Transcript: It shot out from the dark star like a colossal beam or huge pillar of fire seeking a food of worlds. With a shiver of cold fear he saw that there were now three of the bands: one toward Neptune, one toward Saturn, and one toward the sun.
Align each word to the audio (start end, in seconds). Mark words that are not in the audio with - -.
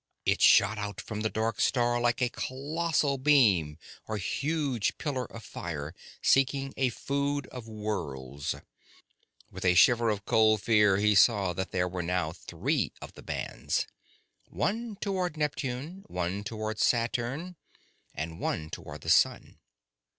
It 0.25 0.41
shot 0.41 0.79
out 0.79 0.99
from 0.99 1.21
the 1.21 1.29
dark 1.29 1.61
star 1.61 2.01
like 2.01 2.23
a 2.23 2.29
colossal 2.29 3.19
beam 3.19 3.77
or 4.07 4.17
huge 4.17 4.97
pillar 4.97 5.25
of 5.25 5.43
fire 5.43 5.93
seeking 6.23 6.73
a 6.75 6.89
food 6.89 7.45
of 7.51 7.67
worlds. 7.67 8.55
With 9.51 9.63
a 9.63 9.75
shiver 9.75 10.09
of 10.09 10.25
cold 10.25 10.63
fear 10.63 10.97
he 10.97 11.13
saw 11.13 11.53
that 11.53 11.69
there 11.69 11.87
were 11.87 12.01
now 12.01 12.31
three 12.31 12.91
of 12.99 13.13
the 13.13 13.21
bands: 13.21 13.85
one 14.47 14.95
toward 14.95 15.37
Neptune, 15.37 16.03
one 16.07 16.43
toward 16.43 16.79
Saturn, 16.79 17.55
and 18.15 18.39
one 18.39 18.71
toward 18.71 19.01
the 19.01 19.09
sun. 19.11 19.59